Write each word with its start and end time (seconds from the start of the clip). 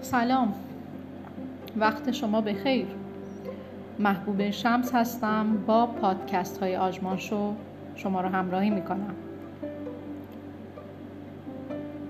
سلام. 0.00 0.54
وقت 1.76 2.10
شما 2.10 2.40
بخیر. 2.40 2.86
محبوب 3.98 4.50
شمس 4.50 4.94
هستم 4.94 5.56
با 5.66 5.86
پادکست 5.86 6.58
های 6.58 6.76
آجمان 6.76 7.16
شو. 7.16 7.54
شما 7.94 8.20
رو 8.20 8.28
همراهی 8.28 8.70
می‌کنم. 8.70 9.14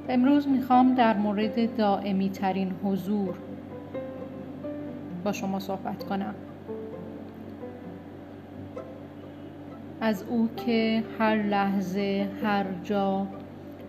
امروز 0.08 0.48
می‌خوام 0.48 0.94
در 0.94 1.16
مورد 1.16 1.76
دائمی 1.76 2.30
ترین 2.30 2.72
حضور 2.84 3.34
با 5.24 5.32
شما 5.32 5.58
صحبت 5.58 6.04
کنم. 6.04 6.34
از 10.00 10.24
او 10.28 10.48
که 10.56 11.04
هر 11.18 11.36
لحظه 11.36 12.28
هر 12.42 12.64
جا 12.84 13.26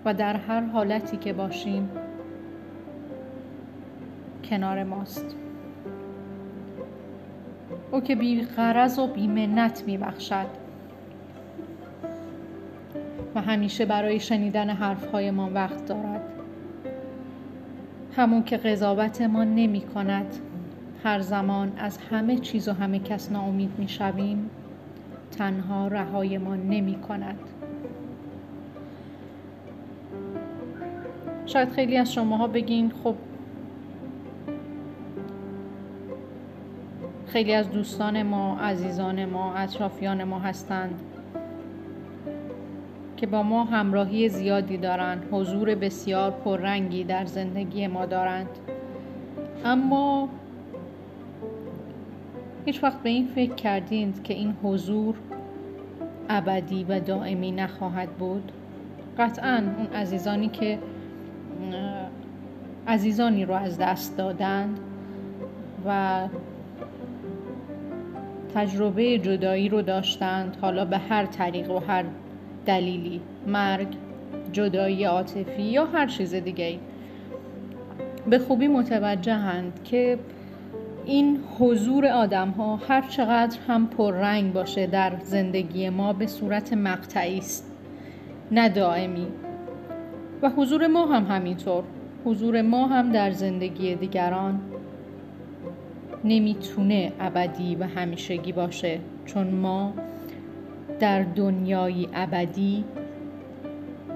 و 0.06 0.14
در 0.14 0.36
هر 0.36 0.62
حالتی 0.62 1.18
که 1.18 1.34
باشیم 1.34 1.90
کنار 4.44 4.84
ماست. 4.84 5.36
او 7.92 8.02
که 8.02 8.16
بی 8.16 8.42
غرض 8.42 9.00
و 9.00 9.08
بی 9.08 9.28
منت 9.28 9.84
می 9.88 9.98
بخشد. 9.98 10.48
و 13.36 13.42
همیشه 13.42 13.86
برای 13.86 14.20
شنیدن 14.20 14.70
حرفهای 14.70 15.32
ما 15.32 15.50
وقت 15.54 15.86
دارد. 15.86 16.22
همون 18.16 18.44
که 18.44 18.58
قضاوت 18.58 19.22
ما 19.22 19.44
نمی 19.44 19.82
کند. 19.82 20.36
هر 21.04 21.20
زمان 21.20 21.72
از 21.78 21.98
همه 21.98 22.38
چیز 22.38 22.68
و 22.68 22.74
همه 22.74 23.00
کس 23.00 23.32
ناامید 23.32 23.72
می 23.78 23.88
شویم. 23.90 24.50
تنها 25.32 25.88
رهای 25.88 26.38
ما 26.38 26.56
نمی 26.56 26.96
کند. 26.96 27.40
شاید 31.46 31.70
خیلی 31.70 31.98
از 31.98 32.14
شماها 32.14 32.48
بگین 32.48 32.92
خب 33.04 33.16
خیلی 37.28 37.54
از 37.54 37.72
دوستان 37.72 38.24
ما 38.24 38.60
عزیزان 38.60 39.26
ما 39.26 39.54
اطرافیان 39.54 40.24
ما 40.24 40.40
هستند 40.40 41.00
که 43.18 43.28
با 43.28 43.44
ما 43.44 43.64
همراهی 43.64 44.30
زیادی 44.30 44.78
دارند 44.78 45.28
حضور 45.32 45.76
بسیار 45.76 46.32
پررنگی 46.32 47.04
در 47.04 47.26
زندگی 47.26 47.88
ما 47.88 48.06
دارند. 48.06 48.50
اما 49.66 50.30
هیچ 52.66 52.84
وقت 52.84 53.04
به 53.04 53.10
این 53.10 53.28
فکر 53.28 53.54
کردید 53.54 54.24
که 54.24 54.34
این 54.34 54.54
حضور 54.64 55.16
ابدی 56.30 56.84
و 56.84 57.00
دائمی 57.00 57.52
نخواهد 57.52 58.10
بود؟ 58.10 58.52
قطعا 59.18 59.64
اون 59.78 59.88
عزیزانی 59.88 60.50
که 60.50 60.80
عزیزانی 62.88 63.46
رو 63.46 63.54
از 63.54 63.78
دست 63.78 64.18
دادند 64.18 64.80
و 65.88 66.22
تجربه 68.56 69.18
جدایی 69.18 69.70
رو 69.70 69.82
داشتند 69.82 70.58
حالا 70.62 70.86
به 70.86 70.98
هر 70.98 71.26
طریق 71.26 71.72
و 71.72 71.80
هر 71.80 72.06
دلیلی 72.66 73.22
مرگ 73.48 73.88
جدایی 74.52 75.04
عاطفی 75.04 75.62
یا 75.62 75.86
هر 75.86 76.08
چیز 76.08 76.34
دیگه 76.34 76.80
به 78.30 78.40
خوبی 78.40 78.68
متوجهند 78.68 79.80
که 79.84 80.20
این 81.06 81.40
حضور 81.60 82.06
آدم 82.06 82.50
ها 82.50 82.76
هر 82.76 83.02
چقدر 83.02 83.58
هم 83.68 83.88
پررنگ 83.88 84.54
باشه 84.54 84.88
در 84.88 85.14
زندگی 85.24 85.90
ما 85.90 86.14
به 86.14 86.28
صورت 86.28 86.74
مقطعی 86.74 87.38
است. 87.38 87.72
نه 88.52 88.70
دائمی. 88.70 89.28
و 90.42 90.50
حضور 90.50 90.88
ما 90.88 91.06
هم 91.06 91.26
همینطور. 91.26 91.84
حضور 92.26 92.62
ما 92.62 92.88
هم 92.88 93.12
در 93.12 93.32
زندگی 93.32 93.96
دیگران 93.96 94.62
نمی‌تونه 96.24 97.12
ابدی 97.20 97.76
و 97.76 97.84
همیشگی 97.84 98.52
باشه 98.52 99.00
چون 99.26 99.48
ما 99.48 99.94
در 101.00 101.24
دنیای 101.24 102.08
ابدی 102.14 102.84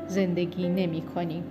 زندگی 0.07 0.69
نمی 0.69 1.01
کنیم. 1.01 1.43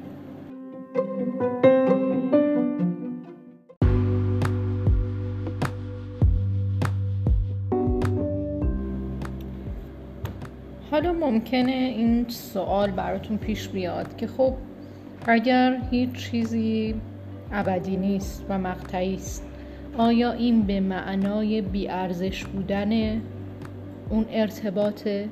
حالا 11.05 11.31
ممکنه 11.31 11.73
این 11.73 12.29
سوال 12.29 12.91
براتون 12.91 13.37
پیش 13.37 13.69
بیاد 13.69 14.17
که 14.17 14.27
خب 14.27 14.55
اگر 15.27 15.79
هیچ 15.91 16.13
چیزی 16.13 16.95
ابدی 17.53 17.97
نیست 17.97 18.45
و 18.49 18.59
مقطعی 18.59 19.15
است 19.15 19.45
آیا 19.99 20.33
این 20.33 20.63
به 20.63 20.81
معنای 20.81 21.61
بیارزش 21.61 22.45
بودن 22.45 23.21
اون 24.11 24.27
ارتباطه 24.31 25.29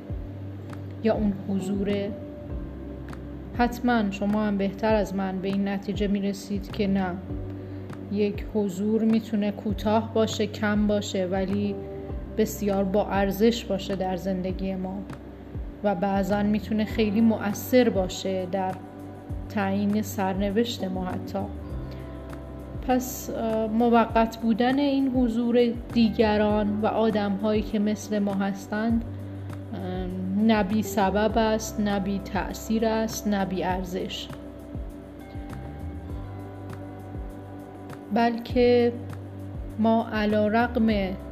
یا 1.04 1.14
اون 1.14 1.32
حضوره 1.48 2.12
حتما 3.58 4.10
شما 4.10 4.44
هم 4.44 4.58
بهتر 4.58 4.94
از 4.94 5.14
من 5.14 5.38
به 5.38 5.48
این 5.48 5.68
نتیجه 5.68 6.06
می‌رسید 6.06 6.72
که 6.72 6.86
نه. 6.86 7.14
یک 8.12 8.44
حضور 8.54 9.04
می‌تونه 9.04 9.50
کوتاه 9.50 10.14
باشه 10.14 10.46
کم 10.46 10.86
باشه 10.86 11.26
ولی 11.26 11.74
بسیار 12.38 12.84
با 12.84 13.06
ارزش 13.06 13.64
باشه 13.64 13.96
در 13.96 14.16
زندگی 14.16 14.74
ما. 14.74 14.98
و 15.84 15.94
بعضا 15.94 16.42
می‌تونه 16.42 16.84
خیلی 16.84 17.20
مؤثر 17.20 17.88
باشه 17.88 18.46
در 18.52 18.74
تعیین 19.48 20.02
سرنوشت 20.02 20.84
ما 20.84 21.04
حتی. 21.04 21.38
پس 22.88 23.30
موقت 23.72 24.36
بودن 24.36 24.78
این 24.78 25.08
حضور 25.08 25.58
دیگران 25.92 26.80
و 26.80 26.86
آدم 26.86 27.32
هایی 27.32 27.62
که 27.62 27.78
مثل 27.78 28.18
ما 28.18 28.34
هستند 28.34 29.04
نبی 30.46 30.82
سبب 30.82 31.38
است 31.38 31.80
نبی 31.80 32.20
تأثیر 32.24 32.86
است 32.86 33.28
نبی 33.28 33.64
ارزش. 33.64 34.28
بلکه 38.14 38.92
ما 39.78 40.06
علا 40.12 40.48
رقم 40.48 40.86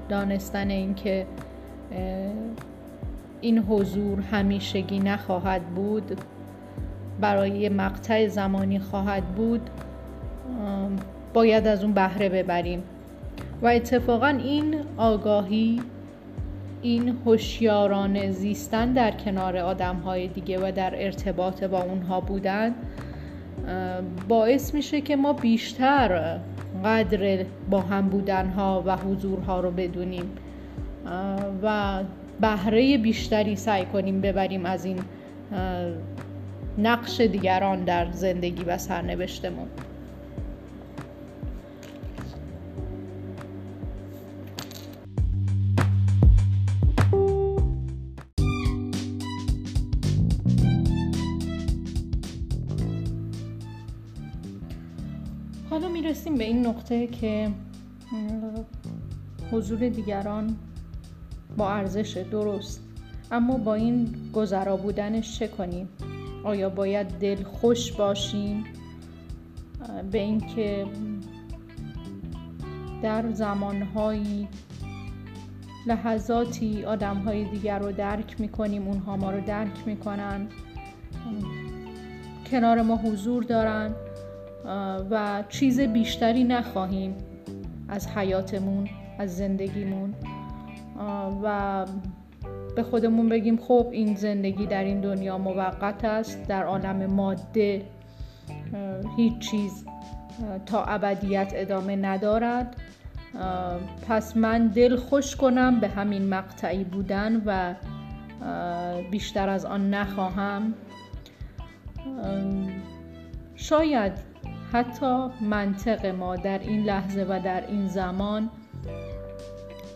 دانستن 0.08 0.70
اینکه 0.70 1.26
این 3.40 3.58
حضور 3.58 4.20
همیشگی 4.20 4.98
نخواهد 4.98 5.62
بود. 5.62 6.20
برای 7.20 7.68
مقطع 7.68 8.28
زمانی 8.28 8.78
خواهد 8.78 9.24
بود. 9.24 9.70
باید 11.34 11.66
از 11.66 11.84
اون 11.84 11.92
بهره 11.92 12.28
ببریم. 12.28 12.82
و 13.62 13.66
اتفاقا 13.66 14.26
این 14.26 14.74
آگاهی 14.96 15.80
این 16.82 17.16
هوشیارانه 17.26 18.30
زیستن 18.30 18.92
در 18.92 19.10
کنار 19.10 19.56
آدم 19.56 19.96
های 19.96 20.28
دیگه 20.28 20.58
و 20.58 20.72
در 20.72 21.04
ارتباط 21.04 21.64
با 21.64 21.82
اونها 21.82 22.20
بودن 22.20 22.74
باعث 24.28 24.74
میشه 24.74 25.00
که 25.00 25.16
ما 25.16 25.32
بیشتر 25.32 26.38
قدر 26.84 27.44
با 27.70 27.80
هم 27.80 28.08
بودنها 28.08 28.82
و 28.86 28.96
حضورها 28.96 29.60
رو 29.60 29.70
بدونیم. 29.70 30.30
و 31.62 31.98
بهره 32.40 32.98
بیشتری 32.98 33.56
سعی 33.56 33.84
کنیم 33.84 34.20
ببریم 34.20 34.66
از 34.66 34.84
این 34.84 34.98
نقش 36.78 37.20
دیگران 37.20 37.84
در 37.84 38.12
زندگی 38.12 38.64
و 38.64 38.78
سرنوشتمون. 38.78 39.68
حالا 55.70 55.88
می‌رسیم 55.88 56.34
به 56.34 56.44
این 56.44 56.66
نقطه 56.66 57.06
که 57.06 57.48
حضور 59.52 59.88
دیگران 59.88 60.56
با 61.60 61.70
ارزش 61.70 62.16
درست. 62.16 62.82
اما 63.32 63.58
با 63.58 63.74
این 63.74 64.14
گذرا 64.34 64.76
بودنش 64.76 65.38
چه 65.38 65.48
کنیم؟ 65.48 65.88
آیا 66.44 66.68
باید 66.68 67.06
دل 67.06 67.42
خوش 67.42 67.92
باشیم؟ 67.92 68.64
به 70.12 70.18
اینکه 70.18 70.86
در 73.02 73.32
زمانهایی 73.32 74.48
لحظاتی 75.86 76.84
آدمهای 76.84 77.44
دیگر 77.44 77.78
رو 77.78 77.92
درک 77.92 78.40
می‌کنیم 78.40 78.88
اونها 78.88 79.16
ما 79.16 79.30
رو 79.30 79.40
درک 79.40 79.86
می‌کنن. 79.86 80.48
کنار 82.50 82.82
ما 82.82 82.96
حضور 82.96 83.42
دارن 83.42 83.94
و 85.10 85.44
چیز 85.48 85.80
بیشتری 85.80 86.44
نخواهیم 86.44 87.14
از 87.88 88.08
حیاتمون 88.08 88.88
از 89.18 89.36
زندگیمون. 89.36 90.14
و 91.42 91.86
به 92.76 92.82
خودمون 92.82 93.28
بگیم 93.28 93.56
خب 93.56 93.88
این 93.92 94.14
زندگی 94.14 94.66
در 94.66 94.84
این 94.84 95.00
دنیا 95.00 95.38
موقت 95.38 96.04
است 96.04 96.48
در 96.48 96.64
عالم 96.64 97.06
ماده 97.06 97.82
هیچ 99.16 99.38
چیز 99.38 99.84
تا 100.66 100.84
ابدیت 100.84 101.52
ادامه 101.54 101.96
ندارد. 101.96 102.76
پس 104.08 104.36
من 104.36 104.66
دل 104.66 104.96
خوش 104.96 105.36
کنم 105.36 105.80
به 105.80 105.88
همین 105.88 106.28
مقطعی 106.28 106.84
بودن 106.84 107.42
و 107.46 107.74
بیشتر 109.10 109.48
از 109.48 109.64
آن 109.64 109.94
نخواهم. 109.94 110.74
شاید 113.54 114.12
حتی 114.72 115.28
منطق 115.40 116.06
ما 116.06 116.36
در 116.36 116.58
این 116.58 116.84
لحظه 116.84 117.26
و 117.28 117.40
در 117.44 117.66
این 117.66 117.88
زمان 117.88 118.50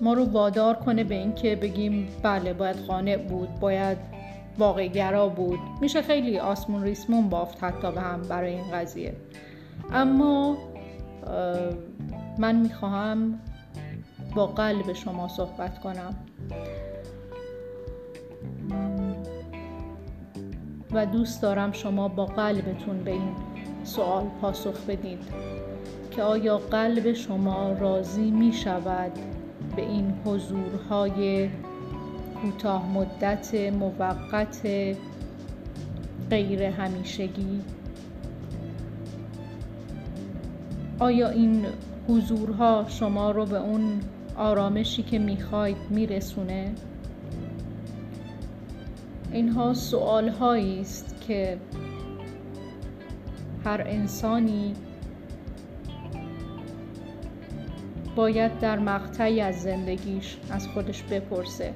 ما 0.05 0.13
رو 0.13 0.25
وادار 0.25 0.75
کنه 0.75 1.05
به 1.05 1.15
اینکه 1.15 1.57
بگیم 1.57 2.09
بله 2.23 2.53
باید 2.53 2.77
قانع 2.77 3.17
بود 3.17 3.61
باید 3.61 3.99
واقعگرا 4.59 5.29
بود. 5.29 5.59
میشه 5.81 6.03
خیلی 6.03 6.39
آسمون 6.39 6.83
ریسمون 6.83 7.29
بافت 7.29 7.65
حتی 7.65 7.93
به 7.93 8.01
هم 8.01 8.23
برای 8.23 8.55
این 8.55 8.71
قضیه. 8.73 9.17
اما 9.93 10.57
من 12.39 12.57
می‌خواهم 12.57 13.39
با 14.35 14.47
قلب 14.47 14.93
شما 14.93 15.29
صحبت 15.29 15.79
کنم. 15.81 16.15
و 20.93 21.07
دوست 21.07 21.43
دارم 21.43 21.73
شما 21.73 22.09
با 22.09 22.27
قلبتون 22.27 23.05
به 23.05 23.11
این 23.11 23.33
سوال 23.85 24.25
پاسخ 24.41 24.85
بدید 24.89 25.19
که 26.11 26.23
آیا 26.23 26.59
قلب 26.59 27.13
شما 27.13 27.73
راضی 27.73 28.31
می 28.31 28.53
شود 28.53 29.13
به 29.77 29.83
این 29.83 30.15
حضورهای 30.25 31.49
کوتاه 32.43 32.91
مدت 32.91 33.55
موقت 33.55 34.67
غیر 36.31 36.63
همیشگی. 36.63 37.61
آیا 40.99 41.29
این 41.29 41.67
حضورها 42.09 42.85
شما 42.89 43.31
رو 43.31 43.47
به 43.47 43.59
اون 43.59 44.01
آرامشی 44.37 45.03
که 45.03 45.19
می‌خواید 45.19 45.77
میرسونه؟ 45.91 46.73
اینها 49.33 49.75
سوال 49.75 50.29
است 50.81 51.21
که 51.21 51.59
هر 53.65 53.85
انسانی 53.87 54.75
باید 58.17 58.59
در 58.59 58.79
مقطعی 58.79 59.41
از 59.41 59.63
زندگیش 59.63 60.37
از 60.51 60.69
خودش 60.69 61.03
بپرسه. 61.03 61.73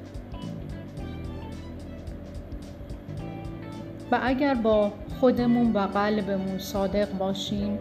و 4.12 4.18
اگر 4.22 4.54
با 4.54 4.92
خودمون 5.20 5.72
و 5.72 5.78
قلبمون 5.78 6.58
صادق 6.58 7.12
باشیم 7.18 7.78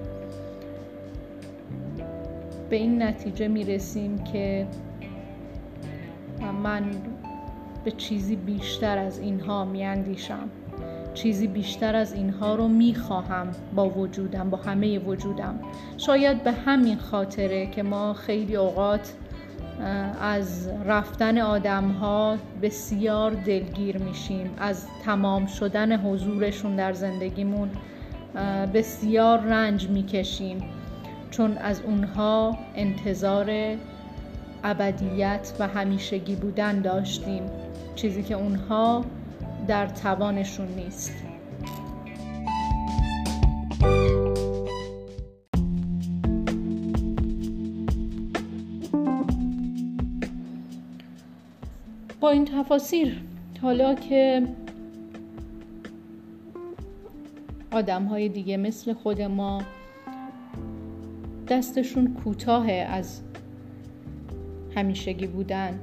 به 2.70 2.76
این 2.76 3.04
نتیجه 3.04 3.48
می‌رسیم 3.48 4.24
که 4.24 4.68
من 6.64 6.84
به 7.84 7.92
چیزی 7.92 8.36
بیشتر 8.36 8.98
از 8.98 9.20
اینها 9.20 9.66
میاندیشم. 9.66 10.50
چیزی 11.18 11.48
بیشتر 11.48 11.96
از 11.96 12.14
اینها 12.14 12.56
رو 12.56 12.68
می‌خواهم 12.68 13.48
با 13.76 13.90
وجودم 13.90 14.50
با 14.50 14.58
همه 14.58 15.00
وجودم. 15.00 15.60
شاید 15.98 16.44
به 16.44 16.52
همین 16.52 16.98
خاطره 16.98 17.68
که 17.68 17.84
ما 17.84 18.14
خیلی 18.14 18.56
اوقات 18.56 19.14
از 20.22 20.70
رفتن 20.86 21.38
آدم 21.38 21.92
ها 21.92 22.38
بسیار 22.62 23.32
دلگیر 23.32 23.98
میشیم. 23.98 24.50
از 24.58 24.86
تمام 25.06 25.46
شدن 25.46 25.98
حضورشون 25.98 26.76
در 26.76 26.94
زندگیمون 26.94 27.70
بسیار 28.74 29.40
رنج 29.40 29.90
می‌کشیم. 29.90 30.64
چون 31.32 31.58
از 31.58 31.82
اونها 31.82 32.58
انتظار 32.76 33.76
ابدیت 34.64 35.54
و 35.60 35.68
همیشگی 35.68 36.36
بودن 36.36 36.82
داشتیم. 36.82 37.44
چیزی 37.96 38.24
که 38.24 38.36
اونها 38.36 39.06
در 39.68 39.88
توانشون 39.88 40.68
نیست. 40.68 41.14
با 52.20 52.30
این 52.30 52.46
تفاسیر 52.46 53.22
حالا 53.62 53.96
که 53.96 54.48
آدم 57.72 58.06
های 58.06 58.30
دیگه 58.30 58.58
مثل 58.58 58.94
خود 58.94 59.22
ما 59.22 59.62
دستشون 61.48 62.14
کوتاه 62.24 62.72
از 62.72 63.22
همیشگی 64.76 65.28
بودن 65.28 65.80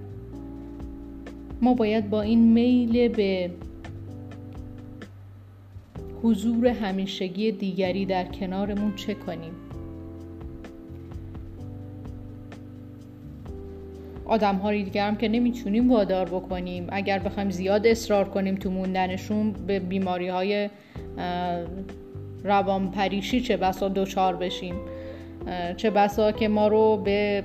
ما 1.63 1.75
باید 1.75 2.11
با 2.11 2.23
این 2.23 2.53
میل 2.53 3.09
به 3.09 3.51
حضور 6.25 6.67
همیشگی 6.67 7.53
دیگری 7.53 8.07
در 8.07 8.25
کنارمون 8.25 8.95
چه 8.97 9.15
کنیم؟ 9.15 9.53
آدم 14.25 14.57
ها 14.57 14.73
دیگر 14.73 15.09
هم 15.09 15.17
که 15.17 15.29
نمی‌تونیم 15.29 15.93
وادار 15.93 16.29
بکنیم. 16.29 16.87
اگر 16.89 17.19
بخوایم 17.19 17.51
زیاد 17.51 17.87
اصرار 17.87 18.29
کنیم 18.29 18.55
تو 18.55 18.71
موندنشون 18.71 19.53
به 19.53 19.79
بیماری 19.79 20.29
های 20.29 20.71
روان 22.45 22.91
پریشی 22.91 23.41
چه 23.41 23.57
بسا 23.57 23.89
دوچار 23.89 24.37
بشیم. 24.37 24.75
چه 25.77 25.91
بسا 25.91 26.33
که 26.33 26.49
ما 26.49 26.69
رو 26.69 26.97
به 26.97 27.45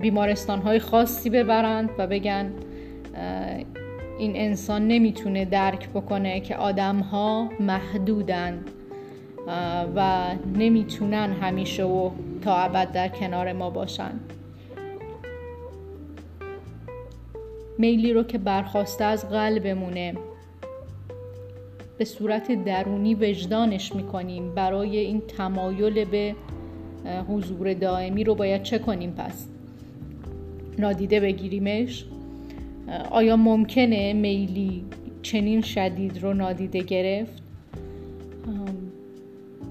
بیمارستان 0.00 0.58
های 0.58 0.78
خاصی 0.78 1.30
ببرند 1.30 1.90
و 1.98 2.06
بگن 2.06 2.52
این 4.22 4.36
انسان 4.36 4.88
نمی‌تونه 4.88 5.44
درک 5.44 5.88
بکنه 5.88 6.40
که 6.40 6.56
آدم 6.56 6.98
ها 6.98 7.48
محدودن 7.60 8.64
و 9.96 10.26
نمی‌تونن 10.56 11.32
همیشه 11.32 11.84
و 11.84 12.10
تا 12.42 12.56
ابد 12.56 12.92
در 12.92 13.08
کنار 13.08 13.52
ما 13.52 13.70
باشن. 13.70 14.10
میلی 17.78 18.12
رو 18.12 18.22
که 18.22 18.38
برخواسته 18.38 19.04
از 19.04 19.28
قلبمونه. 19.28 20.14
به 21.98 22.04
صورت 22.04 22.64
درونی 22.64 23.14
وجدانش 23.14 23.94
می‌کنیم. 23.94 24.54
برای 24.54 24.98
این 24.98 25.20
تمایل 25.20 26.04
به 26.04 26.34
حضور 27.28 27.74
دائمی 27.74 28.24
رو 28.24 28.34
باید 28.34 28.62
چه 28.62 28.78
کنیم 28.78 29.10
پس؟ 29.10 29.46
نادیده 30.78 31.20
بگیریمش. 31.20 32.04
آیا 33.10 33.36
ممکنه 33.36 34.12
میلی 34.12 34.84
چنین 35.22 35.60
شدید 35.60 36.22
رو 36.22 36.34
نادیده 36.34 36.82
گرفت؟ 36.82 37.42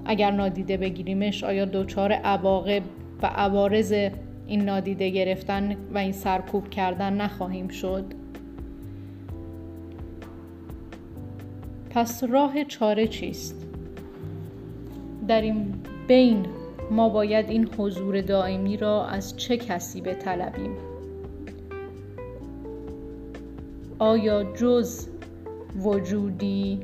اگر 0.04 0.30
نادیده 0.30 0.76
بگیریمش 0.76 1.44
آیا 1.44 1.64
دچار 1.64 2.12
عواقب 2.12 2.82
و 3.22 3.26
عوارض 3.26 3.92
این 4.46 4.64
نادیده 4.64 5.10
گرفتن 5.10 5.76
و 5.94 5.98
این 5.98 6.12
سرکوب 6.12 6.70
کردن 6.70 7.12
نخواهیم 7.12 7.68
شد؟ 7.68 8.04
پس 11.90 12.24
راه 12.24 12.64
چاره 12.64 13.06
چیست؟ 13.06 13.66
در 15.28 15.40
این 15.40 15.74
بین 16.08 16.46
ما 16.90 17.08
باید 17.08 17.48
این 17.48 17.68
حضور 17.78 18.20
دائمی 18.20 18.76
را 18.76 19.06
از 19.06 19.36
چه 19.36 19.56
کسی 19.56 20.00
بطلبیم؟ 20.00 20.91
آیا 24.02 24.42
جز 24.42 25.08
وجودی 25.82 26.80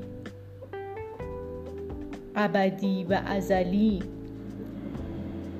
ابدی 2.36 3.04
و 3.04 3.22
ازلی 3.26 4.02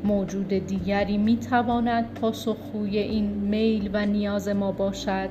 موجود 0.05 0.49
دیگری 0.49 1.19
می 1.19 1.37
تواند 1.37 2.15
پاسخگوی 2.15 2.99
این 2.99 3.25
میل 3.25 3.91
و 3.93 4.07
نیاز 4.07 4.49
ما 4.49 4.73
باشد؟ 4.73 5.29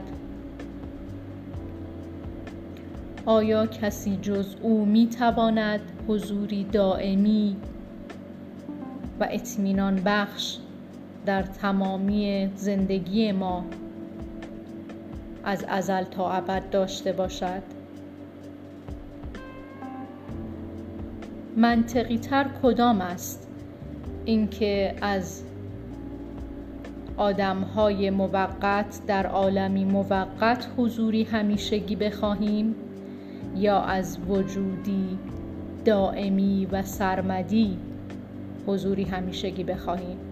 آیا 3.26 3.68
کسی 3.68 4.18
جز 4.22 4.56
او 4.62 4.86
می 4.86 5.08
تواند 5.08 5.82
حضوری 6.08 6.64
دائمی 6.64 7.56
و 9.20 9.28
اطمینان 9.32 10.02
بخش 10.06 10.58
در 11.26 11.44
تمامی 11.44 12.52
زندگی 12.56 13.32
ما 13.32 13.66
از 15.48 15.66
ازل 15.68 16.04
تا 16.04 16.32
ابد 16.32 16.70
داشته 16.70 17.12
باشد؟ 17.12 17.64
منطقی 21.58 22.18
تر 22.18 22.46
کدام 22.64 23.02
است 23.02 23.48
اینکه 24.26 24.96
از 25.02 25.44
آدمهای 27.18 28.10
موقت 28.10 29.00
در 29.08 29.26
عالمی 29.28 29.86
موقت 29.86 30.68
حضوری 30.78 31.24
همیشگی 31.24 31.96
بخواهیم 31.96 32.76
یا 33.56 33.80
از 33.82 34.18
وجودی 34.28 35.18
دائمی 35.86 36.68
و 36.72 36.84
سرمدی 36.84 37.78
حضوری 38.68 39.04
همیشگی 39.04 39.64
بخواهیم؟ 39.64 40.27